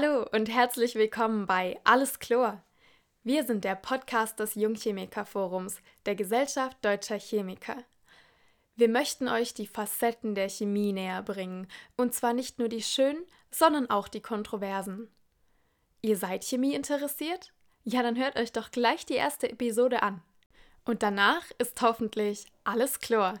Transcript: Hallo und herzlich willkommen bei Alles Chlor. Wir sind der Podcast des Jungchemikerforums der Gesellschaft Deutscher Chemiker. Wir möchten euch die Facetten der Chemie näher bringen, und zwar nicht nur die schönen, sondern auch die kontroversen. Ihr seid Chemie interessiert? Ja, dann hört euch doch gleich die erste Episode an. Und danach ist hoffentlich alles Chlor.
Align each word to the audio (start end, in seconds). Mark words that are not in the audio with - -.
Hallo 0.00 0.28
und 0.30 0.48
herzlich 0.48 0.94
willkommen 0.94 1.46
bei 1.46 1.80
Alles 1.82 2.20
Chlor. 2.20 2.62
Wir 3.24 3.42
sind 3.42 3.64
der 3.64 3.74
Podcast 3.74 4.38
des 4.38 4.54
Jungchemikerforums 4.54 5.80
der 6.06 6.14
Gesellschaft 6.14 6.76
Deutscher 6.82 7.18
Chemiker. 7.18 7.82
Wir 8.76 8.88
möchten 8.88 9.26
euch 9.26 9.54
die 9.54 9.66
Facetten 9.66 10.36
der 10.36 10.48
Chemie 10.50 10.92
näher 10.92 11.20
bringen, 11.22 11.66
und 11.96 12.14
zwar 12.14 12.32
nicht 12.32 12.60
nur 12.60 12.68
die 12.68 12.84
schönen, 12.84 13.24
sondern 13.50 13.90
auch 13.90 14.06
die 14.06 14.20
kontroversen. 14.20 15.10
Ihr 16.00 16.16
seid 16.16 16.44
Chemie 16.44 16.74
interessiert? 16.74 17.52
Ja, 17.82 18.04
dann 18.04 18.16
hört 18.16 18.38
euch 18.38 18.52
doch 18.52 18.70
gleich 18.70 19.04
die 19.04 19.14
erste 19.14 19.50
Episode 19.50 20.04
an. 20.04 20.22
Und 20.84 21.02
danach 21.02 21.42
ist 21.58 21.82
hoffentlich 21.82 22.46
alles 22.62 23.00
Chlor. 23.00 23.34